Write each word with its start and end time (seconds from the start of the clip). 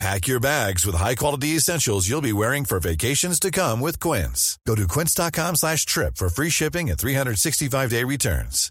Pack 0.00 0.26
your 0.26 0.40
bags 0.40 0.84
with 0.84 0.96
high-quality 0.96 1.56
essentials 1.56 2.08
you'll 2.08 2.20
be 2.20 2.32
wearing 2.32 2.64
for 2.64 2.80
vacations 2.80 3.38
to 3.38 3.50
come 3.50 3.80
with 3.80 4.00
Quince. 4.00 4.58
Go 4.66 4.74
to 4.74 4.86
quince.com 4.88 5.54
slash 5.56 5.86
trip 5.86 6.16
for 6.16 6.28
free 6.28 6.50
shipping 6.50 6.90
and 6.90 6.98
365-day 6.98 8.02
returns. 8.04 8.70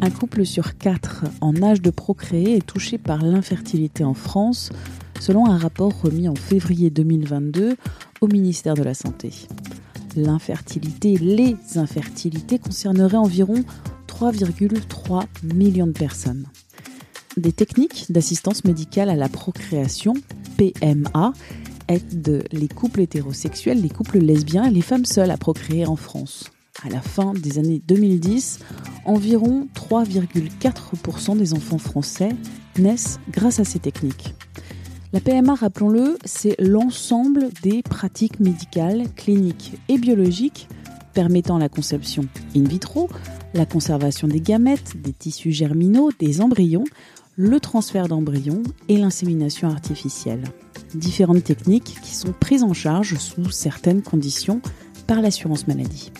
Un 0.00 0.10
couple 0.10 0.44
sur 0.44 0.76
quatre 0.76 1.24
en 1.40 1.62
âge 1.62 1.80
de 1.80 1.88
procréer 1.88 2.56
est 2.56 2.66
touché 2.66 2.98
par 2.98 3.22
l'infertilité 3.22 4.04
en 4.04 4.12
France, 4.12 4.70
selon 5.18 5.46
un 5.46 5.56
rapport 5.56 5.98
remis 6.02 6.28
en 6.28 6.34
février 6.34 6.90
2022 6.90 7.76
au 8.20 8.26
ministère 8.26 8.74
de 8.74 8.82
la 8.82 8.92
Santé. 8.92 9.30
L'infertilité, 10.14 11.16
les 11.16 11.56
infertilités 11.76 12.58
concerneraient 12.58 13.16
environ 13.16 13.64
3,3 14.14 15.24
millions 15.54 15.86
de 15.88 15.92
personnes. 15.92 16.46
Des 17.36 17.52
techniques 17.52 18.06
d'assistance 18.10 18.64
médicale 18.64 19.10
à 19.10 19.16
la 19.16 19.28
procréation, 19.28 20.14
PMA, 20.56 21.32
aident 21.88 22.44
les 22.52 22.68
couples 22.68 23.00
hétérosexuels, 23.00 23.82
les 23.82 23.88
couples 23.88 24.18
lesbiens 24.18 24.64
et 24.64 24.70
les 24.70 24.82
femmes 24.82 25.04
seules 25.04 25.32
à 25.32 25.36
procréer 25.36 25.86
en 25.86 25.96
France. 25.96 26.44
À 26.84 26.90
la 26.90 27.00
fin 27.00 27.34
des 27.34 27.58
années 27.58 27.82
2010, 27.86 28.60
environ 29.04 29.66
3,4% 29.74 31.36
des 31.36 31.52
enfants 31.52 31.78
français 31.78 32.30
naissent 32.78 33.18
grâce 33.30 33.58
à 33.58 33.64
ces 33.64 33.80
techniques. 33.80 34.34
La 35.12 35.20
PMA, 35.20 35.54
rappelons-le, 35.54 36.18
c'est 36.24 36.54
l'ensemble 36.60 37.48
des 37.62 37.82
pratiques 37.82 38.38
médicales, 38.38 39.04
cliniques 39.16 39.72
et 39.88 39.98
biologiques 39.98 40.68
permettant 41.14 41.58
la 41.58 41.68
conception 41.68 42.26
in 42.56 42.64
vitro, 42.64 43.08
la 43.54 43.66
conservation 43.66 44.28
des 44.28 44.40
gamètes, 44.40 45.00
des 45.00 45.12
tissus 45.12 45.52
germinaux, 45.52 46.10
des 46.18 46.40
embryons, 46.40 46.84
le 47.36 47.58
transfert 47.60 48.08
d'embryons 48.08 48.62
et 48.88 48.96
l'insémination 48.96 49.68
artificielle. 49.68 50.44
Différentes 50.94 51.44
techniques 51.44 51.96
qui 52.02 52.14
sont 52.14 52.32
prises 52.38 52.62
en 52.62 52.72
charge 52.72 53.16
sous 53.16 53.50
certaines 53.50 54.02
conditions 54.02 54.60
par 55.06 55.22
l'assurance 55.22 55.66
maladie. 55.66 56.12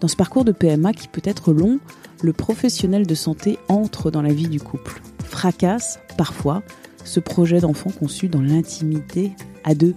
Dans 0.00 0.08
ce 0.08 0.16
parcours 0.16 0.44
de 0.44 0.52
PMA 0.52 0.92
qui 0.92 1.08
peut 1.08 1.22
être 1.24 1.52
long, 1.52 1.78
le 2.22 2.32
professionnel 2.32 3.06
de 3.06 3.14
santé 3.14 3.58
entre 3.68 4.10
dans 4.10 4.22
la 4.22 4.32
vie 4.32 4.48
du 4.48 4.60
couple, 4.60 5.00
fracasse 5.24 5.98
parfois 6.16 6.62
ce 7.04 7.20
projet 7.20 7.60
d'enfant 7.60 7.90
conçu 7.90 8.28
dans 8.28 8.42
l'intimité 8.42 9.32
à 9.64 9.74
deux, 9.74 9.94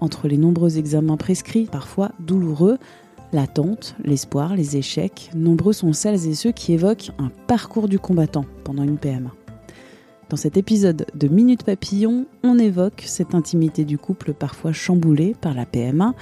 entre 0.00 0.28
les 0.28 0.36
nombreux 0.36 0.78
examens 0.78 1.16
prescrits, 1.16 1.64
parfois 1.64 2.12
douloureux, 2.20 2.78
L'attente, 3.32 3.96
l'espoir, 4.04 4.54
les 4.54 4.76
échecs, 4.76 5.30
nombreux 5.34 5.72
sont 5.72 5.92
celles 5.92 6.26
et 6.26 6.34
ceux 6.34 6.52
qui 6.52 6.72
évoquent 6.72 7.10
un 7.18 7.30
parcours 7.46 7.88
du 7.88 7.98
combattant 7.98 8.44
pendant 8.64 8.84
une 8.84 8.98
PMA. 8.98 9.32
Dans 10.28 10.36
cet 10.36 10.56
épisode 10.56 11.06
de 11.14 11.28
Minute 11.28 11.64
Papillon, 11.64 12.26
on 12.42 12.58
évoque 12.58 13.02
cette 13.06 13.34
intimité 13.34 13.84
du 13.84 13.98
couple 13.98 14.32
parfois 14.32 14.72
chamboulée 14.72 15.34
par 15.40 15.54
la 15.54 15.66
PMA, 15.66 16.14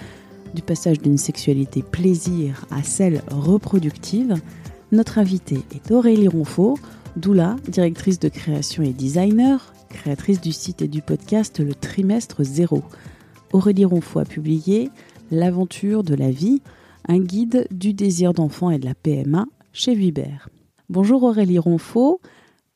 du 0.54 0.62
passage 0.62 1.00
d'une 1.00 1.18
sexualité 1.18 1.82
plaisir 1.82 2.66
à 2.70 2.82
celle 2.82 3.22
reproductive. 3.30 4.34
Notre 4.92 5.18
invitée 5.18 5.60
est 5.74 5.90
Aurélie 5.90 6.28
Ronfaux, 6.28 6.78
doula, 7.16 7.56
directrice 7.68 8.18
de 8.18 8.28
création 8.28 8.82
et 8.82 8.92
designer, 8.92 9.72
créatrice 9.88 10.40
du 10.40 10.52
site 10.52 10.82
et 10.82 10.88
du 10.88 11.02
podcast 11.02 11.60
Le 11.60 11.74
Trimestre 11.74 12.42
Zéro. 12.44 12.82
Aurélie 13.52 13.84
Ronfaux 13.84 14.20
a 14.20 14.24
publié 14.24 14.90
L'aventure 15.30 16.04
de 16.04 16.14
la 16.14 16.30
vie, 16.30 16.60
un 17.08 17.18
guide 17.18 17.66
du 17.70 17.94
désir 17.94 18.32
d'enfant 18.32 18.70
et 18.70 18.78
de 18.78 18.86
la 18.86 18.94
PMA 18.94 19.46
chez 19.72 19.94
Vibert. 19.94 20.48
Bonjour 20.88 21.22
Aurélie 21.22 21.58
Ronfaux. 21.58 22.20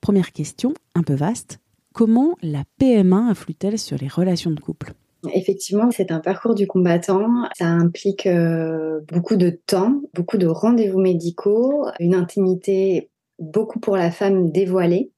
Première 0.01 0.33
question, 0.33 0.75
un 0.95 1.03
peu 1.03 1.15
vaste. 1.15 1.59
Comment 1.93 2.37
la 2.43 2.65
PMA 2.79 3.17
influe-t-elle 3.17 3.79
sur 3.79 3.99
les 3.99 4.09
relations 4.09 4.51
de 4.51 4.61
couple? 4.61 4.93
Effectivement, 5.35 5.91
c'est 5.91 6.13
un 6.13 6.21
parcours 6.21 6.55
du 6.55 6.67
combattant. 6.67 7.27
Ça 7.57 7.67
implique 7.67 8.27
euh, 8.27 9.01
beaucoup 9.09 9.37
de 9.37 9.51
temps, 9.51 10.01
beaucoup 10.15 10.39
de 10.39 10.47
rendez-vous 10.47 11.01
médicaux, 11.01 11.87
une 11.99 12.15
intimité 12.15 13.11
beaucoup 13.39 13.81
pour 13.81 13.97
la 13.97 14.11
femme 14.11 14.51
dévoilée, 14.51 15.13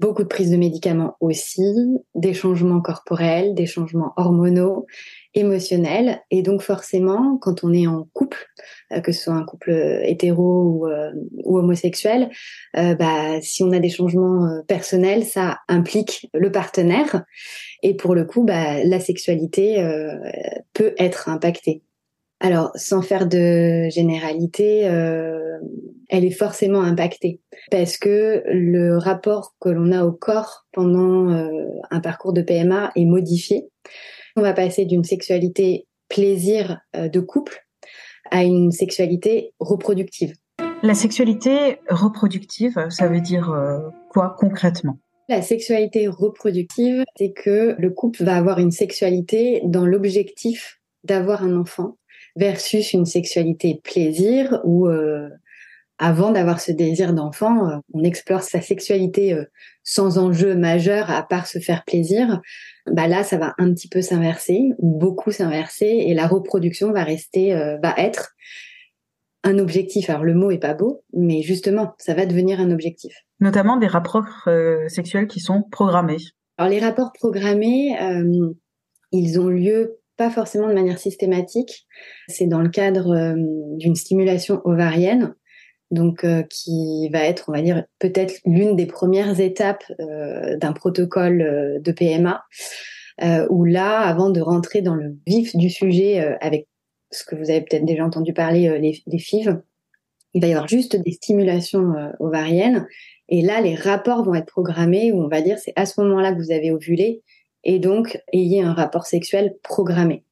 beaucoup 0.00 0.22
de 0.22 0.28
prises 0.28 0.50
de 0.50 0.56
médicaments 0.56 1.16
aussi, 1.20 1.62
des 2.14 2.32
changements 2.32 2.80
corporels, 2.80 3.54
des 3.54 3.66
changements 3.66 4.12
hormonaux, 4.16 4.86
émotionnel. 5.34 6.20
Et 6.30 6.42
donc 6.42 6.62
forcément, 6.62 7.36
quand 7.38 7.62
on 7.62 7.72
est 7.72 7.86
en 7.86 8.08
couple, 8.14 8.46
euh, 8.92 9.00
que 9.00 9.12
ce 9.12 9.24
soit 9.24 9.34
un 9.34 9.44
couple 9.44 10.00
hétéro 10.04 10.62
ou, 10.62 10.86
euh, 10.88 11.10
homosexuel, 11.44 12.30
euh, 12.76 12.94
bah, 12.94 13.40
si 13.42 13.62
on 13.62 13.72
a 13.72 13.78
des 13.78 13.90
changements 13.90 14.48
personnels, 14.66 15.24
ça 15.24 15.58
implique 15.68 16.28
le 16.32 16.50
partenaire. 16.50 17.24
Et 17.82 17.94
pour 17.94 18.14
le 18.14 18.24
coup, 18.24 18.42
bah, 18.44 18.82
la 18.82 19.00
sexualité 19.00 19.76
peut 20.74 20.94
être 20.98 21.28
impactée. 21.28 21.82
Alors, 22.40 22.70
sans 22.74 23.02
faire 23.02 23.26
de 23.26 23.88
généralité, 23.90 24.80
elle 26.08 26.24
est 26.24 26.30
forcément 26.30 26.80
impactée 26.80 27.40
parce 27.70 27.98
que 27.98 28.42
le 28.46 28.96
rapport 28.96 29.54
que 29.60 29.68
l'on 29.68 29.92
a 29.92 30.04
au 30.04 30.12
corps 30.12 30.66
pendant 30.72 31.28
un 31.90 32.00
parcours 32.00 32.32
de 32.32 32.40
PMA 32.40 32.92
est 32.96 33.04
modifié. 33.04 33.68
On 34.36 34.42
va 34.42 34.54
passer 34.54 34.86
d'une 34.86 35.04
sexualité 35.04 35.86
plaisir 36.10 36.80
euh, 36.94 37.08
de 37.08 37.20
couple 37.20 37.64
à 38.30 38.44
une 38.44 38.70
sexualité 38.70 39.54
reproductive. 39.58 40.34
La 40.82 40.94
sexualité 40.94 41.78
reproductive, 41.88 42.86
ça 42.90 43.08
veut 43.08 43.20
dire 43.20 43.50
euh, 43.50 43.78
quoi 44.10 44.36
concrètement? 44.38 44.98
La 45.28 45.42
sexualité 45.42 46.08
reproductive, 46.08 47.04
c'est 47.16 47.32
que 47.32 47.76
le 47.78 47.90
couple 47.90 48.24
va 48.24 48.36
avoir 48.36 48.58
une 48.58 48.72
sexualité 48.72 49.62
dans 49.64 49.86
l'objectif 49.86 50.80
d'avoir 51.04 51.44
un 51.44 51.56
enfant 51.56 51.96
versus 52.40 52.92
une 52.92 53.06
sexualité 53.06 53.80
plaisir 53.84 54.60
où 54.64 54.88
euh, 54.88 55.28
avant 55.98 56.32
d'avoir 56.32 56.60
ce 56.60 56.72
désir 56.72 57.12
d'enfant, 57.12 57.82
on 57.92 58.02
explore 58.02 58.42
sa 58.42 58.62
sexualité 58.62 59.36
sans 59.84 60.16
enjeu 60.16 60.56
majeur 60.56 61.10
à 61.10 61.22
part 61.22 61.46
se 61.46 61.58
faire 61.58 61.84
plaisir 61.84 62.40
bah 62.90 63.06
là, 63.06 63.22
ça 63.22 63.38
va 63.38 63.54
un 63.58 63.72
petit 63.72 63.88
peu 63.88 64.02
s'inverser, 64.02 64.70
beaucoup 64.78 65.30
s'inverser, 65.30 65.86
et 65.86 66.14
la 66.14 66.26
reproduction 66.26 66.92
va 66.92 67.04
rester, 67.04 67.54
euh, 67.54 67.78
va 67.82 67.94
être 67.96 68.34
un 69.44 69.58
objectif. 69.58 70.10
Alors 70.10 70.24
le 70.24 70.34
mot 70.34 70.50
est 70.50 70.58
pas 70.58 70.74
beau, 70.74 71.02
mais 71.12 71.42
justement, 71.42 71.94
ça 71.98 72.14
va 72.14 72.26
devenir 72.26 72.60
un 72.60 72.70
objectif. 72.70 73.14
Notamment 73.38 73.76
des 73.76 73.86
rapports 73.86 74.26
euh, 74.48 74.88
sexuels 74.88 75.28
qui 75.28 75.40
sont 75.40 75.62
programmés. 75.62 76.18
Alors 76.58 76.70
les 76.70 76.80
rapports 76.80 77.12
programmés, 77.12 77.96
euh, 78.00 78.52
ils 79.12 79.40
ont 79.40 79.48
lieu 79.48 79.99
pas 80.20 80.30
forcément 80.30 80.68
de 80.68 80.74
manière 80.74 80.98
systématique. 80.98 81.86
C'est 82.28 82.46
dans 82.46 82.60
le 82.60 82.68
cadre 82.68 83.34
d'une 83.78 83.94
stimulation 83.94 84.60
ovarienne 84.64 85.34
donc 85.90 86.24
euh, 86.24 86.42
qui 86.42 87.08
va 87.12 87.24
être, 87.24 87.46
on 87.48 87.52
va 87.52 87.62
dire, 87.62 87.84
peut-être 87.98 88.34
l'une 88.44 88.76
des 88.76 88.86
premières 88.86 89.40
étapes 89.40 89.84
euh, 90.00 90.56
d'un 90.56 90.72
protocole 90.72 91.42
euh, 91.42 91.78
de 91.80 91.92
PMA, 91.92 92.44
où 93.50 93.66
là, 93.66 94.00
avant 94.00 94.30
de 94.30 94.40
rentrer 94.40 94.80
dans 94.80 94.94
le 94.94 95.14
vif 95.26 95.54
du 95.54 95.68
sujet 95.68 96.38
avec 96.40 96.66
ce 97.10 97.22
que 97.22 97.36
vous 97.36 97.50
avez 97.50 97.60
peut-être 97.60 97.84
déjà 97.84 98.02
entendu 98.02 98.32
parler, 98.32 98.78
les, 98.80 99.02
les 99.06 99.18
FIV, 99.18 99.58
il 100.32 100.40
va 100.40 100.46
y 100.46 100.52
avoir 100.52 100.66
juste 100.66 100.96
des 100.96 101.12
stimulations 101.12 101.92
ovariennes, 102.18 102.86
et 103.28 103.42
là, 103.42 103.60
les 103.60 103.74
rapports 103.74 104.24
vont 104.24 104.34
être 104.34 104.46
programmés, 104.46 105.12
où 105.12 105.22
on 105.22 105.28
va 105.28 105.42
dire, 105.42 105.58
c'est 105.58 105.74
à 105.76 105.84
ce 105.84 106.00
moment-là 106.00 106.32
que 106.32 106.38
vous 106.38 106.50
avez 106.50 106.70
ovulé, 106.70 107.22
et 107.64 107.78
donc 107.78 108.18
ayez 108.32 108.62
un 108.62 108.72
rapport 108.72 109.06
sexuel 109.06 109.54
programmé. 109.62 110.24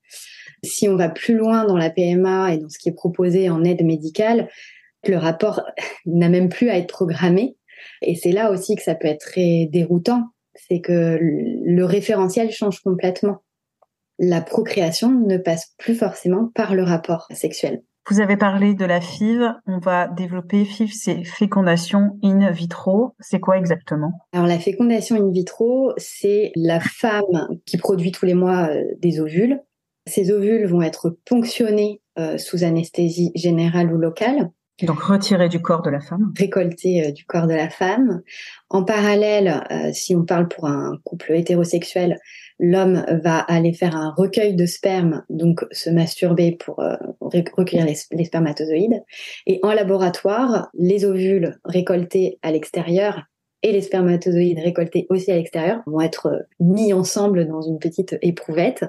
Si 0.65 0.89
on 0.89 0.97
va 0.97 1.09
plus 1.09 1.37
loin 1.37 1.65
dans 1.65 1.77
la 1.77 1.91
PMA 1.91 2.55
et 2.55 2.59
dans 2.59 2.69
ce 2.69 2.79
qui 2.79 2.89
est 2.89 2.95
proposé 2.95 3.49
en 3.51 3.65
aide 3.65 3.85
médicale, 3.85 4.49
le 5.07 5.17
rapport 5.17 5.63
n'a 6.07 6.29
même 6.29 6.49
plus 6.49 6.71
à 6.71 6.79
être 6.79 6.89
programmé. 6.89 7.57
Et 8.03 8.17
c'est 8.17 8.33
là 8.33 8.51
aussi 8.51 8.75
que 8.75 8.83
ça 8.83 8.95
peut 8.95 9.09
être 9.09 9.21
très 9.21 9.69
déroutant, 9.71 10.25
c'est 10.55 10.81
que 10.81 11.19
le 11.21 11.85
référentiel 11.85 12.51
change 12.51 12.81
complètement. 12.81 13.43
La 14.19 14.41
procréation 14.41 15.11
ne 15.11 15.37
passe 15.37 15.75
plus 15.79 15.95
forcément 15.95 16.51
par 16.55 16.75
le 16.75 16.83
rapport 16.83 17.29
sexuel. 17.33 17.83
Vous 18.11 18.21
avez 18.21 18.37
parlé 18.37 18.75
de 18.75 18.85
la 18.85 19.01
FIV, 19.01 19.55
on 19.67 19.79
va 19.79 20.09
développer 20.09 20.65
FIV, 20.65 20.93
c'est 20.93 21.25
fécondation 21.25 22.19
in 22.23 22.51
vitro. 22.51 23.15
C'est 23.21 23.41
quoi 23.41 23.59
exactement? 23.59 24.13
Alors 24.33 24.47
la 24.47 24.59
fécondation 24.59 25.17
in 25.17 25.31
vitro, 25.31 25.93
c'est 25.99 26.53
la 26.57 26.81
femme 26.81 27.59
qui 27.67 27.77
produit 27.77 28.13
tous 28.13 28.25
les 28.25 28.35
mois 28.35 28.69
euh, 28.71 28.83
des 28.99 29.21
ovules. 29.21 29.61
Ces 30.07 30.31
ovules 30.31 30.67
vont 30.67 30.81
être 30.81 31.19
ponctionnés 31.27 32.01
sous 32.37 32.65
anesthésie 32.65 33.31
générale 33.37 33.93
ou 33.95 33.97
locale 33.97 34.51
donc 34.87 35.01
retiré 35.01 35.49
du 35.49 35.61
corps 35.61 35.83
de 35.83 35.91
la 35.91 36.01
femme. 36.01 36.33
Récolté 36.37 37.05
euh, 37.05 37.13
du 37.13 37.25
corps 37.25 37.47
de 37.47 37.55
la 37.55 37.69
femme. 37.69 38.23
En 38.71 38.85
parallèle, 38.85 39.65
euh, 39.71 39.91
si 39.93 40.15
on 40.15 40.25
parle 40.25 40.49
pour 40.49 40.67
un 40.67 40.99
couple 41.05 41.33
hétérosexuel, 41.33 42.19
l'homme 42.61 43.05
va 43.23 43.39
aller 43.39 43.73
faire 43.73 43.97
un 43.97 44.13
recueil 44.17 44.55
de 44.55 44.67
sperme, 44.67 45.25
donc 45.31 45.65
se 45.73 45.91
masturber 45.91 46.53
pour 46.53 46.81
euh, 46.81 46.97
recueillir 47.21 47.87
les, 47.87 48.25
spermatozoïdes. 48.25 49.03
Et 49.47 49.59
en 49.63 49.73
laboratoire, 49.73 50.69
les 50.75 51.05
ovules 51.05 51.59
récoltés 51.65 52.39
à 52.43 52.53
l'extérieur 52.53 53.23
et 53.65 53.73
les 53.73 53.83
spermatozoïdes 53.83 54.61
récoltés 54.61 55.07
aussi 55.11 55.33
à 55.33 55.35
l'extérieur 55.35 55.83
vont 55.87 56.01
être 56.01 56.47
mis 56.61 56.93
ensemble 56.93 57.49
dans 57.49 57.61
une 57.61 57.81
petite 57.81 58.17
éprouvette 58.23 58.85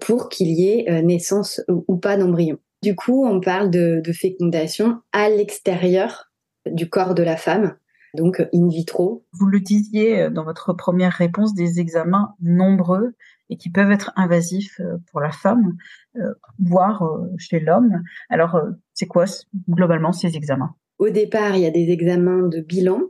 pour 0.00 0.30
qu'il 0.30 0.48
y 0.48 0.70
ait 0.70 1.02
naissance 1.02 1.60
ou 1.68 1.98
pas 1.98 2.16
d'embryon. 2.16 2.56
Du 2.84 2.94
coup, 2.94 3.24
on 3.24 3.40
parle 3.40 3.70
de, 3.70 4.02
fécondation 4.12 5.00
à 5.10 5.30
l'extérieur 5.30 6.30
du 6.66 6.90
corps 6.90 7.14
de 7.14 7.22
la 7.22 7.38
femme, 7.38 7.78
donc 8.12 8.46
in 8.52 8.68
vitro. 8.68 9.24
Vous 9.32 9.46
le 9.46 9.58
disiez 9.60 10.20
euh, 10.20 10.30
dans 10.30 10.44
votre 10.44 10.74
première 10.74 11.14
réponse, 11.14 11.54
des 11.54 11.80
examens 11.80 12.34
nombreux 12.42 13.14
et 13.48 13.56
qui 13.56 13.70
peuvent 13.70 13.90
être 13.90 14.12
invasifs 14.16 14.78
euh, 14.80 14.98
pour 15.10 15.22
la 15.22 15.30
femme, 15.30 15.72
euh, 16.16 16.34
voire 16.58 17.10
chez 17.38 17.58
l'homme. 17.58 18.02
Alors, 18.28 18.60
c'est 18.92 19.06
quoi 19.06 19.24
globalement 19.66 20.12
ces 20.12 20.36
examens? 20.36 20.74
Au 20.98 21.08
départ, 21.08 21.56
il 21.56 21.62
y 21.62 21.66
a 21.66 21.70
des 21.70 21.90
examens 21.90 22.46
de 22.48 22.60
bilan 22.60 23.00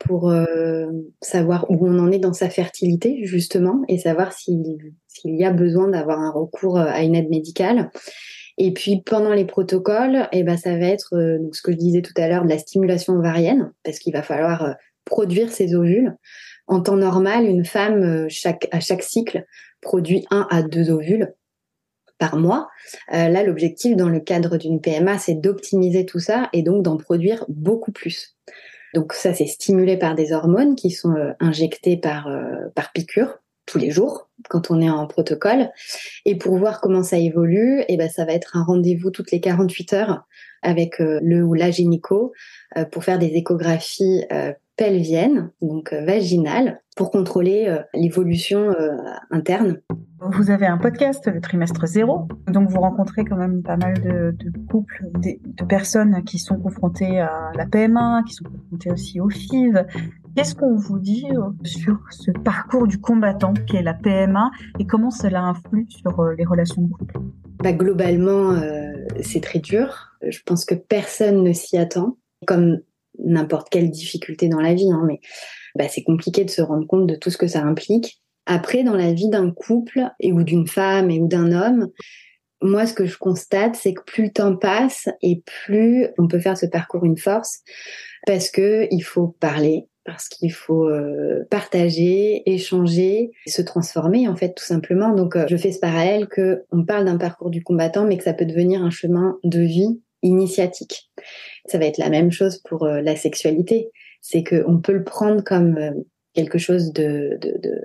pour 0.00 0.32
savoir 1.22 1.70
où 1.70 1.86
on 1.86 1.98
en 2.00 2.10
est 2.10 2.18
dans 2.18 2.32
sa 2.32 2.50
fertilité, 2.50 3.24
justement, 3.24 3.82
et 3.86 3.96
savoir 3.96 4.32
s'il 4.32 4.92
y 5.24 5.44
a 5.44 5.52
besoin 5.52 5.88
d'avoir 5.88 6.18
un 6.18 6.32
recours 6.32 6.78
à 6.78 7.02
une 7.02 7.14
aide 7.14 7.30
médicale. 7.30 7.90
Et 8.62 8.74
puis 8.74 9.00
pendant 9.00 9.32
les 9.32 9.46
protocoles, 9.46 10.28
eh 10.32 10.42
ben 10.42 10.58
ça 10.58 10.76
va 10.76 10.84
être 10.84 11.16
euh, 11.16 11.38
donc 11.38 11.56
ce 11.56 11.62
que 11.62 11.72
je 11.72 11.78
disais 11.78 12.02
tout 12.02 12.12
à 12.18 12.28
l'heure 12.28 12.44
de 12.44 12.50
la 12.50 12.58
stimulation 12.58 13.14
ovarienne 13.14 13.72
parce 13.84 13.98
qu'il 13.98 14.12
va 14.12 14.22
falloir 14.22 14.62
euh, 14.62 14.72
produire 15.06 15.50
ces 15.50 15.74
ovules. 15.74 16.14
En 16.66 16.82
temps 16.82 16.98
normal, 16.98 17.46
une 17.46 17.64
femme 17.64 18.02
euh, 18.02 18.26
chaque 18.28 18.68
à 18.70 18.78
chaque 18.80 19.02
cycle 19.02 19.46
produit 19.80 20.26
un 20.30 20.46
à 20.50 20.62
deux 20.62 20.90
ovules 20.90 21.32
par 22.18 22.36
mois. 22.36 22.68
là, 23.10 23.42
l'objectif 23.42 23.96
dans 23.96 24.10
le 24.10 24.20
cadre 24.20 24.58
d'une 24.58 24.82
PMA, 24.82 25.16
c'est 25.16 25.36
d'optimiser 25.36 26.04
tout 26.04 26.18
ça 26.18 26.50
et 26.52 26.62
donc 26.62 26.82
d'en 26.82 26.98
produire 26.98 27.46
beaucoup 27.48 27.92
plus. 27.92 28.36
Donc 28.92 29.14
ça, 29.14 29.32
c'est 29.32 29.46
stimulé 29.46 29.96
par 29.96 30.14
des 30.14 30.32
hormones 30.32 30.74
qui 30.74 30.90
sont 30.90 31.14
injectées 31.40 31.96
par 31.96 32.28
par 32.74 32.92
piqûre 32.92 33.38
tous 33.66 33.78
les 33.78 33.90
jours 33.90 34.28
quand 34.48 34.70
on 34.70 34.80
est 34.80 34.90
en 34.90 35.06
protocole. 35.06 35.70
Et 36.24 36.36
pour 36.36 36.56
voir 36.56 36.80
comment 36.80 37.02
ça 37.02 37.18
évolue, 37.18 37.80
et 37.80 37.94
eh 37.94 37.96
ben 37.96 38.08
ça 38.08 38.24
va 38.24 38.32
être 38.32 38.56
un 38.56 38.64
rendez-vous 38.64 39.10
toutes 39.10 39.30
les 39.30 39.40
48 39.40 39.92
heures 39.92 40.24
avec 40.62 41.00
euh, 41.00 41.20
le 41.22 41.42
ou 41.44 41.54
la 41.54 41.70
gynéco 41.70 42.32
euh, 42.76 42.84
pour 42.84 43.04
faire 43.04 43.18
des 43.18 43.32
échographies 43.34 44.24
euh, 44.32 44.52
pelviennes, 44.76 45.50
donc 45.60 45.92
vaginales, 45.92 46.80
pour 46.96 47.10
contrôler 47.10 47.78
l'évolution 47.92 48.74
interne. 49.30 49.82
Vous 50.20 50.50
avez 50.50 50.64
un 50.64 50.78
podcast, 50.78 51.26
le 51.26 51.38
trimestre 51.42 51.86
zéro, 51.86 52.28
donc 52.46 52.70
vous 52.70 52.80
rencontrez 52.80 53.26
quand 53.26 53.36
même 53.36 53.62
pas 53.62 53.76
mal 53.76 53.92
de, 54.00 54.34
couples, 54.70 55.10
de, 55.22 55.64
personnes 55.66 56.24
qui 56.24 56.38
sont 56.38 56.58
confrontées 56.58 57.20
à 57.20 57.52
la 57.54 57.66
PMA, 57.66 58.22
qui 58.26 58.32
sont 58.32 58.44
confrontées 58.44 58.90
aussi 58.90 59.20
au 59.20 59.28
FIV, 59.28 59.84
Qu'est-ce 60.36 60.54
qu'on 60.54 60.76
vous 60.76 60.98
dit 60.98 61.26
euh, 61.32 61.50
sur 61.64 61.98
ce 62.10 62.30
parcours 62.30 62.86
du 62.86 63.00
combattant 63.00 63.52
qui 63.52 63.76
est 63.76 63.82
la 63.82 63.94
PMA 63.94 64.50
et 64.78 64.86
comment 64.86 65.10
cela 65.10 65.42
influe 65.42 65.86
sur 65.88 66.20
euh, 66.20 66.34
les 66.38 66.44
relations 66.44 66.82
de 66.82 66.88
couple 66.88 67.18
bah, 67.58 67.72
Globalement, 67.72 68.52
euh, 68.52 68.92
c'est 69.22 69.42
très 69.42 69.58
dur. 69.58 70.12
Je 70.22 70.38
pense 70.46 70.64
que 70.64 70.74
personne 70.74 71.42
ne 71.42 71.52
s'y 71.52 71.76
attend, 71.76 72.16
comme 72.46 72.80
n'importe 73.18 73.70
quelle 73.70 73.90
difficulté 73.90 74.48
dans 74.48 74.60
la 74.60 74.74
vie, 74.74 74.90
hein, 74.92 75.02
mais 75.06 75.20
bah, 75.74 75.88
c'est 75.88 76.04
compliqué 76.04 76.44
de 76.44 76.50
se 76.50 76.62
rendre 76.62 76.86
compte 76.86 77.06
de 77.06 77.16
tout 77.16 77.30
ce 77.30 77.36
que 77.36 77.48
ça 77.48 77.62
implique. 77.62 78.22
Après, 78.46 78.84
dans 78.84 78.96
la 78.96 79.12
vie 79.12 79.28
d'un 79.28 79.50
couple 79.50 80.08
et 80.20 80.32
ou 80.32 80.44
d'une 80.44 80.66
femme 80.66 81.10
et 81.10 81.20
ou 81.20 81.26
d'un 81.26 81.52
homme, 81.52 81.88
moi, 82.62 82.86
ce 82.86 82.94
que 82.94 83.06
je 83.06 83.18
constate, 83.18 83.74
c'est 83.74 83.94
que 83.94 84.02
plus 84.02 84.24
le 84.24 84.30
temps 84.30 84.56
passe 84.56 85.08
et 85.22 85.42
plus 85.64 86.06
on 86.18 86.28
peut 86.28 86.40
faire 86.40 86.58
ce 86.58 86.66
parcours 86.66 87.04
une 87.04 87.16
force, 87.16 87.60
parce 88.26 88.50
que 88.50 88.86
il 88.90 89.00
faut 89.00 89.28
parler, 89.40 89.88
parce 90.04 90.28
qu'il 90.28 90.52
faut 90.52 90.88
euh, 90.88 91.46
partager, 91.50 92.42
échanger, 92.50 93.32
se 93.46 93.62
transformer 93.62 94.28
en 94.28 94.36
fait 94.36 94.54
tout 94.54 94.64
simplement. 94.64 95.14
Donc 95.14 95.36
euh, 95.36 95.46
je 95.48 95.56
fais 95.56 95.72
ce 95.72 95.78
parallèle 95.78 96.26
que 96.26 96.64
on 96.70 96.84
parle 96.84 97.04
d'un 97.04 97.18
parcours 97.18 97.50
du 97.50 97.62
combattant 97.62 98.04
mais 98.04 98.16
que 98.16 98.24
ça 98.24 98.34
peut 98.34 98.46
devenir 98.46 98.82
un 98.82 98.90
chemin 98.90 99.38
de 99.44 99.60
vie 99.60 100.00
initiatique. 100.22 101.10
Ça 101.66 101.78
va 101.78 101.86
être 101.86 101.98
la 101.98 102.10
même 102.10 102.32
chose 102.32 102.58
pour 102.58 102.84
euh, 102.84 103.00
la 103.00 103.16
sexualité, 103.16 103.90
c'est 104.20 104.42
que 104.42 104.64
on 104.66 104.78
peut 104.78 104.92
le 104.92 105.04
prendre 105.04 105.42
comme 105.42 106.04
quelque 106.34 106.58
chose 106.58 106.92
de, 106.92 107.38
de, 107.40 107.58
de 107.62 107.80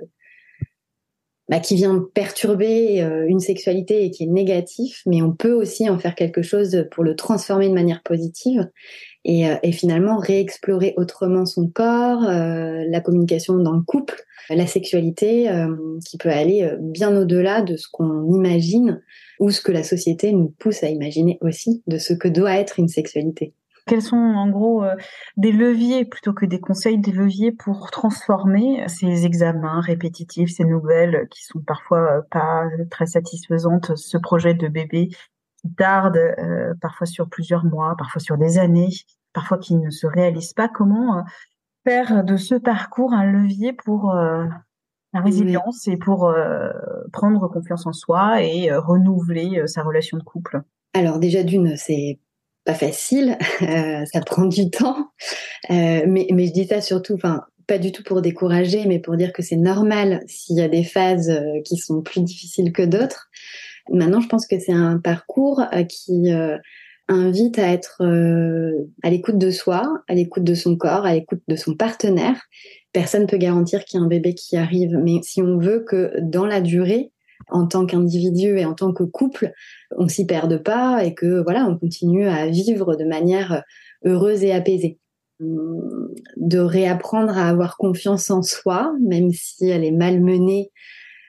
bah, 1.48 1.60
qui 1.60 1.76
vient 1.76 2.04
perturber 2.14 3.00
une 3.28 3.40
sexualité 3.40 4.04
et 4.04 4.10
qui 4.10 4.24
est 4.24 4.28
négatif, 4.28 5.02
mais 5.06 5.22
on 5.22 5.32
peut 5.32 5.52
aussi 5.52 5.88
en 5.88 5.98
faire 5.98 6.14
quelque 6.14 6.42
chose 6.42 6.86
pour 6.90 7.04
le 7.04 7.14
transformer 7.14 7.68
de 7.68 7.74
manière 7.74 8.02
positive 8.02 8.68
euh, 9.28 9.56
et, 9.62 9.72
finalement 9.72 10.18
réexplorer 10.18 10.94
autrement 10.96 11.46
son 11.46 11.68
corps, 11.68 12.22
euh, 12.24 12.84
la 12.88 13.00
communication 13.00 13.56
dans 13.56 13.72
le 13.72 13.82
couple, 13.82 14.22
la 14.50 14.66
sexualité 14.66 15.50
euh, 15.50 15.74
qui 16.06 16.16
peut 16.16 16.30
aller 16.30 16.70
bien 16.80 17.16
au-delà 17.16 17.62
de 17.62 17.76
ce 17.76 17.88
qu'on 17.90 18.32
imagine 18.32 19.02
ou 19.40 19.50
ce 19.50 19.60
que 19.60 19.72
la 19.72 19.82
société 19.82 20.32
nous 20.32 20.54
pousse 20.58 20.84
à 20.84 20.88
imaginer 20.88 21.38
aussi 21.40 21.82
de 21.88 21.98
ce 21.98 22.14
que 22.14 22.28
doit 22.28 22.54
être 22.56 22.78
une 22.78 22.88
sexualité. 22.88 23.52
Quels 23.88 24.02
sont 24.02 24.16
en 24.16 24.48
gros 24.48 24.82
des 25.36 25.52
leviers 25.52 26.04
plutôt 26.04 26.32
que 26.32 26.44
des 26.44 26.58
conseils, 26.58 26.98
des 26.98 27.12
leviers 27.12 27.52
pour 27.52 27.90
transformer 27.92 28.84
ces 28.88 29.26
examens 29.26 29.80
répétitifs, 29.80 30.50
ces 30.56 30.64
nouvelles 30.64 31.28
qui 31.30 31.44
sont 31.44 31.60
parfois 31.60 32.22
pas 32.30 32.64
très 32.90 33.06
satisfaisantes, 33.06 33.92
ce 33.94 34.18
projet 34.18 34.54
de 34.54 34.66
bébé 34.66 35.10
qui 35.66 35.74
tarde 35.74 36.18
parfois 36.80 37.06
sur 37.06 37.28
plusieurs 37.28 37.64
mois, 37.64 37.94
parfois 37.96 38.20
sur 38.20 38.38
des 38.38 38.58
années, 38.58 38.90
parfois 39.36 39.58
qui 39.58 39.74
ne 39.74 39.90
se 39.90 40.06
réalisent 40.06 40.54
pas. 40.54 40.66
Comment 40.66 41.18
euh, 41.18 41.22
faire 41.84 42.24
de 42.24 42.36
ce 42.36 42.54
parcours 42.54 43.12
un 43.12 43.30
levier 43.30 43.74
pour 43.74 44.14
euh, 44.14 44.46
la 45.12 45.20
résilience 45.20 45.86
et 45.86 45.98
pour 45.98 46.24
euh, 46.24 46.70
prendre 47.12 47.46
confiance 47.48 47.86
en 47.86 47.92
soi 47.92 48.42
et 48.42 48.72
renouveler 48.72 49.62
sa 49.66 49.82
relation 49.82 50.16
de 50.16 50.22
couple? 50.22 50.62
Alors 50.94 51.18
déjà 51.18 51.42
d'une, 51.42 51.76
c'est 51.76 52.18
pas 52.64 52.74
facile, 52.74 53.36
ça 54.12 54.20
prend 54.22 54.46
du 54.46 54.70
temps, 54.70 55.10
mais, 55.68 56.26
mais 56.32 56.46
je 56.46 56.52
dis 56.52 56.66
ça 56.66 56.80
surtout, 56.80 57.14
enfin 57.14 57.42
pas 57.66 57.78
du 57.78 57.92
tout 57.92 58.02
pour 58.04 58.22
décourager, 58.22 58.86
mais 58.86 59.00
pour 59.00 59.16
dire 59.16 59.32
que 59.32 59.42
c'est 59.42 59.56
normal 59.56 60.22
s'il 60.26 60.56
y 60.56 60.62
a 60.62 60.68
des 60.68 60.84
phases 60.84 61.32
qui 61.64 61.76
sont 61.76 62.00
plus 62.00 62.22
difficiles 62.22 62.72
que 62.72 62.82
d'autres. 62.82 63.28
Maintenant, 63.90 64.20
je 64.20 64.28
pense 64.28 64.46
que 64.46 64.58
c'est 64.58 64.72
un 64.72 64.98
parcours 64.98 65.62
qui 65.88 66.32
invite 67.08 67.58
à 67.58 67.72
être 67.72 68.02
euh, 68.02 68.72
à 69.02 69.10
l'écoute 69.10 69.38
de 69.38 69.50
soi, 69.50 70.02
à 70.08 70.14
l'écoute 70.14 70.44
de 70.44 70.54
son 70.54 70.76
corps, 70.76 71.04
à 71.04 71.14
l'écoute 71.14 71.42
de 71.46 71.56
son 71.56 71.74
partenaire. 71.74 72.40
Personne 72.92 73.26
peut 73.26 73.36
garantir 73.36 73.84
qu'il 73.84 74.00
y 74.00 74.02
a 74.02 74.04
un 74.04 74.08
bébé 74.08 74.34
qui 74.34 74.56
arrive, 74.56 74.98
mais 75.02 75.20
si 75.22 75.42
on 75.42 75.58
veut 75.58 75.84
que 75.86 76.12
dans 76.20 76.46
la 76.46 76.60
durée, 76.60 77.12
en 77.48 77.66
tant 77.66 77.86
qu'individu 77.86 78.58
et 78.58 78.64
en 78.64 78.74
tant 78.74 78.92
que 78.92 79.04
couple, 79.04 79.52
on 79.96 80.08
s'y 80.08 80.26
perde 80.26 80.62
pas 80.62 81.04
et 81.04 81.14
que 81.14 81.42
voilà, 81.42 81.66
on 81.66 81.78
continue 81.78 82.26
à 82.26 82.46
vivre 82.48 82.96
de 82.96 83.04
manière 83.04 83.62
heureuse 84.04 84.42
et 84.42 84.52
apaisée. 84.52 84.98
Hum, 85.40 86.08
de 86.36 86.58
réapprendre 86.58 87.36
à 87.36 87.48
avoir 87.48 87.76
confiance 87.76 88.30
en 88.30 88.42
soi, 88.42 88.94
même 89.02 89.30
si 89.32 89.68
elle 89.68 89.84
est 89.84 89.92
malmenée. 89.92 90.72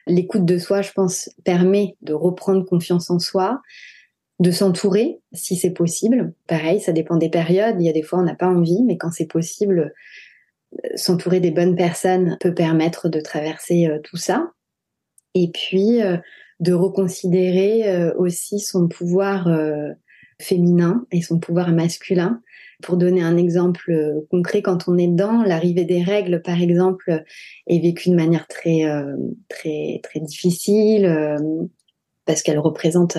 L'écoute 0.08 0.46
de 0.46 0.58
soi, 0.58 0.82
je 0.82 0.92
pense, 0.92 1.30
permet 1.44 1.96
de 2.02 2.14
reprendre 2.14 2.66
confiance 2.66 3.10
en 3.10 3.20
soi, 3.20 3.62
de 4.40 4.52
s'entourer 4.52 5.20
si 5.34 5.56
c'est 5.56 5.72
possible. 5.72 6.34
Pareil, 6.48 6.80
ça 6.80 6.92
dépend 6.92 7.18
des 7.18 7.30
périodes. 7.30 7.76
Il 7.80 7.86
y 7.86 7.90
a 7.90 7.94
des 7.94 8.04
fois 8.04 8.20
on 8.20 8.24
n'a 8.24 8.36
pas 8.36 8.48
envie, 8.48 8.84
mais 8.84 8.98
quand 8.98 9.12
c'est 9.12 9.28
possible, 9.28 9.94
euh, 10.74 10.90
s'entourer 10.96 11.40
des 11.40 11.52
bonnes 11.52 11.76
personnes 11.76 12.38
peut 12.40 12.54
permettre 12.54 13.10
de 13.10 13.20
traverser 13.20 13.88
euh, 13.88 14.00
tout 14.04 14.18
ça. 14.18 14.52
Et 15.34 15.50
puis 15.52 16.02
euh, 16.02 16.18
de 16.60 16.74
reconsidérer 16.74 18.12
aussi 18.18 18.60
son 18.60 18.88
pouvoir 18.88 19.48
féminin 20.40 21.06
et 21.12 21.22
son 21.22 21.40
pouvoir 21.40 21.72
masculin. 21.72 22.42
Pour 22.84 22.98
donner 22.98 23.24
un 23.24 23.38
exemple 23.38 23.92
concret, 24.30 24.62
quand 24.62 24.88
on 24.88 24.98
est 25.00 25.08
dans 25.08 25.42
l'arrivée 25.42 25.84
des 25.84 26.04
règles, 26.04 26.44
par 26.44 26.62
exemple, 26.62 27.24
est 27.66 27.80
vécue 27.80 28.12
de 28.12 28.16
manière 28.16 28.48
très 28.48 28.84
très 29.50 30.00
très 30.04 30.20
difficile 30.20 31.40
parce 32.28 32.44
qu'elle 32.44 32.60
représente 32.60 33.18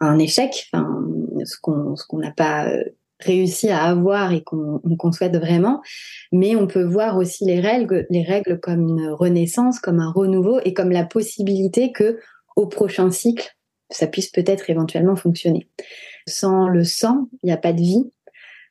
un 0.00 0.18
échec, 0.18 0.68
enfin, 0.72 1.02
ce 1.44 1.56
qu'on 1.60 2.18
n'a 2.18 2.30
pas 2.30 2.68
euh, 2.68 2.84
réussi 3.20 3.68
à 3.68 3.82
avoir 3.82 4.32
et 4.32 4.42
qu'on 4.42 5.12
souhaite 5.12 5.36
vraiment, 5.36 5.82
mais 6.30 6.54
on 6.54 6.68
peut 6.68 6.84
voir 6.84 7.16
aussi 7.16 7.44
les 7.44 7.60
règles, 7.60 8.06
les 8.10 8.22
règles 8.22 8.60
comme 8.60 8.86
une 8.86 9.08
renaissance, 9.08 9.80
comme 9.80 9.98
un 9.98 10.12
renouveau 10.12 10.60
et 10.64 10.72
comme 10.72 10.90
la 10.90 11.04
possibilité 11.04 11.90
que 11.90 12.20
au 12.54 12.66
prochain 12.66 13.10
cycle, 13.10 13.56
ça 13.90 14.06
puisse 14.06 14.30
peut-être 14.30 14.70
éventuellement 14.70 15.16
fonctionner. 15.16 15.68
Sans 16.26 16.68
le 16.68 16.84
sang, 16.84 17.28
il 17.42 17.46
n'y 17.46 17.52
a 17.52 17.58
pas 17.58 17.72
de 17.72 17.80
vie. 17.80 18.10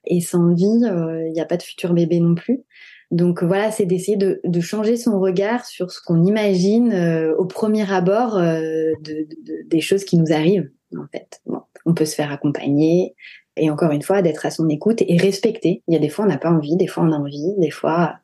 Et 0.05 0.21
sans 0.21 0.53
vie, 0.53 0.63
il 0.65 1.31
n'y 1.33 1.41
a 1.41 1.45
pas 1.45 1.57
de 1.57 1.63
futur 1.63 1.93
bébé 1.93 2.19
non 2.19 2.35
plus. 2.35 2.63
Donc 3.11 3.43
voilà, 3.43 3.71
c'est 3.71 3.85
d'essayer 3.85 4.17
de, 4.17 4.59
changer 4.59 4.97
son 4.97 5.19
regard 5.19 5.65
sur 5.65 5.91
ce 5.91 6.01
qu'on 6.01 6.23
imagine 6.23 6.91
euh, 6.91 7.35
au 7.37 7.45
premier 7.45 7.89
abord 7.91 8.37
euh, 8.37 8.91
de, 9.01 9.27
de, 9.43 9.63
des 9.65 9.81
choses 9.81 10.03
qui 10.03 10.17
nous 10.17 10.33
arrivent. 10.33 10.69
En 10.95 11.07
fait, 11.11 11.41
on 11.85 11.93
peut 11.93 12.05
se 12.05 12.15
faire 12.15 12.31
accompagner 12.31 13.15
et 13.55 13.69
encore 13.69 13.91
une 13.91 14.01
fois 14.01 14.21
d'être 14.21 14.45
à 14.45 14.51
son 14.51 14.69
écoute 14.69 15.03
et 15.07 15.17
respecter. 15.17 15.83
Il 15.87 15.93
y 15.93 15.97
a 15.97 15.99
des 15.99 16.09
fois 16.09 16.25
on 16.25 16.27
n'a 16.27 16.37
pas 16.37 16.51
envie, 16.51 16.75
des 16.75 16.87
fois 16.87 17.03
on 17.03 17.11
a 17.11 17.17
envie, 17.17 17.53
des 17.57 17.71
fois, 17.71 18.15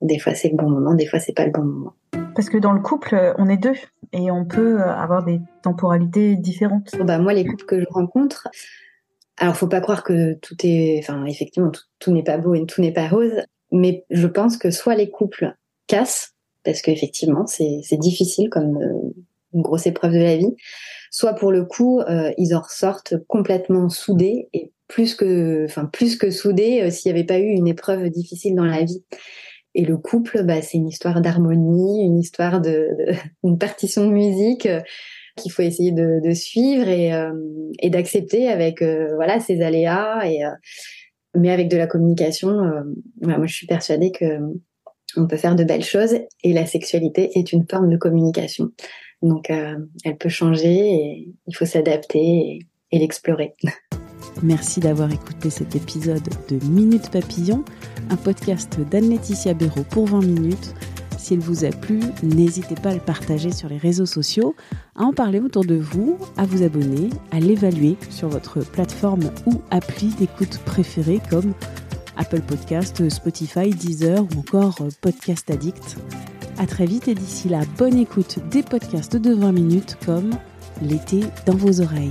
des 0.00 0.18
fois 0.18 0.34
c'est 0.34 0.48
le 0.48 0.56
bon 0.56 0.68
moment, 0.68 0.94
des 0.94 1.06
fois 1.06 1.20
c'est 1.20 1.34
pas 1.34 1.44
le 1.44 1.52
bon 1.52 1.62
moment. 1.62 1.94
Parce 2.34 2.48
que 2.48 2.58
dans 2.58 2.72
le 2.72 2.80
couple, 2.80 3.34
on 3.38 3.48
est 3.48 3.56
deux 3.56 3.74
et 4.12 4.30
on 4.30 4.44
peut 4.44 4.80
avoir 4.82 5.24
des 5.24 5.40
temporalités 5.62 6.36
différentes. 6.36 6.94
Bah 7.00 7.18
moi, 7.18 7.32
les 7.32 7.44
couples 7.44 7.64
que 7.64 7.80
je 7.80 7.86
rencontre, 7.90 8.48
alors 9.36 9.56
faut 9.56 9.68
pas 9.68 9.80
croire 9.80 10.04
que 10.04 10.34
tout 10.34 10.56
est, 10.62 10.98
enfin 11.02 11.24
effectivement 11.24 11.72
tout, 11.98 12.12
n'est 12.12 12.22
pas 12.22 12.38
beau 12.38 12.54
et 12.54 12.66
tout 12.66 12.80
n'est 12.80 12.92
pas 12.92 13.08
rose. 13.08 13.42
Mais 13.72 14.04
je 14.10 14.26
pense 14.26 14.56
que 14.56 14.70
soit 14.70 14.94
les 14.94 15.10
couples 15.10 15.56
cassent, 15.86 16.34
parce 16.64 16.82
qu'effectivement, 16.82 17.46
c'est 17.46 17.96
difficile 17.96 18.50
comme 18.50 18.76
euh, 18.76 19.22
une 19.54 19.62
grosse 19.62 19.86
épreuve 19.86 20.12
de 20.12 20.18
la 20.18 20.36
vie, 20.36 20.54
soit 21.10 21.34
pour 21.34 21.52
le 21.52 21.64
coup, 21.64 22.00
euh, 22.00 22.32
ils 22.36 22.54
en 22.54 22.60
ressortent 22.60 23.14
complètement 23.26 23.88
soudés 23.88 24.48
et 24.52 24.72
plus 24.88 25.14
que, 25.14 25.64
enfin 25.64 25.86
plus 25.86 26.16
que 26.16 26.30
soudés 26.30 26.82
euh, 26.82 26.90
s'il 26.90 27.12
n'y 27.12 27.18
avait 27.18 27.26
pas 27.26 27.38
eu 27.38 27.46
une 27.46 27.68
épreuve 27.68 28.10
difficile 28.10 28.54
dans 28.54 28.64
la 28.64 28.82
vie. 28.82 29.02
Et 29.74 29.84
le 29.84 29.96
couple, 29.96 30.42
bah, 30.44 30.62
c'est 30.62 30.78
une 30.78 30.88
histoire 30.88 31.20
d'harmonie, 31.20 32.04
une 32.04 32.18
histoire 32.18 32.60
de, 32.60 32.88
de, 32.98 33.14
une 33.44 33.58
partition 33.58 34.06
de 34.06 34.12
musique 34.12 34.68
qu'il 35.36 35.52
faut 35.52 35.62
essayer 35.62 35.92
de, 35.92 36.20
de 36.22 36.34
suivre 36.34 36.88
et, 36.88 37.12
et 37.78 37.88
d'accepter 37.88 38.48
avec 38.48 38.82
voilà 38.82 39.40
ses 39.40 39.62
aléas 39.62 40.26
et 40.26 40.42
mais 41.34 41.50
avec 41.50 41.68
de 41.68 41.76
la 41.76 41.86
communication, 41.86 42.48
euh, 42.48 42.82
moi 43.22 43.46
je 43.46 43.54
suis 43.54 43.66
persuadée 43.66 44.10
que 44.12 44.24
on 45.16 45.26
peut 45.26 45.36
faire 45.36 45.56
de 45.56 45.64
belles 45.64 45.84
choses 45.84 46.14
et 46.44 46.52
la 46.52 46.66
sexualité 46.66 47.30
est 47.34 47.52
une 47.52 47.66
forme 47.68 47.90
de 47.90 47.96
communication. 47.96 48.70
Donc 49.22 49.50
euh, 49.50 49.76
elle 50.04 50.16
peut 50.16 50.28
changer 50.28 50.94
et 50.94 51.34
il 51.46 51.56
faut 51.56 51.66
s'adapter 51.66 52.60
et, 52.92 52.98
l'explorer. 52.98 53.54
Merci 54.42 54.80
d'avoir 54.80 55.12
écouté 55.12 55.50
cet 55.50 55.76
épisode 55.76 56.26
de 56.48 56.64
Minute 56.66 57.10
Papillon, 57.10 57.62
un 58.08 58.16
podcast 58.16 58.80
d'Anne-Laetitia 58.90 59.52
Béraud 59.52 59.84
pour 59.90 60.06
20 60.06 60.20
minutes. 60.20 60.74
S'il 61.18 61.40
vous 61.40 61.66
a 61.66 61.68
plu, 61.68 62.00
n'hésitez 62.22 62.74
pas 62.74 62.90
à 62.90 62.94
le 62.94 63.00
partager 63.00 63.52
sur 63.52 63.68
les 63.68 63.76
réseaux 63.76 64.06
sociaux, 64.06 64.56
à 64.96 65.02
en 65.02 65.12
parler 65.12 65.40
autour 65.40 65.66
de 65.66 65.74
vous, 65.74 66.16
à 66.38 66.46
vous 66.46 66.62
abonner, 66.62 67.10
à 67.30 67.38
l'évaluer 67.38 67.98
sur 68.08 68.28
votre 68.28 68.60
plateforme 68.64 69.30
ou 69.46 69.60
appli 69.70 70.08
d'écoute 70.18 70.58
préférée 70.64 71.20
comme 71.28 71.52
Apple 72.16 72.40
Podcast, 72.40 73.10
Spotify, 73.10 73.68
Deezer 73.68 74.22
ou 74.22 74.40
encore 74.40 74.78
Podcast 75.02 75.50
Addict. 75.50 75.98
À 76.56 76.66
très 76.66 76.86
vite 76.86 77.08
et 77.08 77.14
d'ici 77.14 77.50
là, 77.50 77.60
bonne 77.76 77.98
écoute 77.98 78.38
des 78.50 78.62
podcasts 78.62 79.16
de 79.16 79.34
20 79.34 79.52
minutes 79.52 79.98
comme 80.06 80.30
L'été 80.82 81.20
dans 81.44 81.56
vos 81.56 81.82
oreilles. 81.82 82.10